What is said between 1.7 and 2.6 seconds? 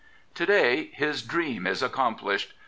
accomplished.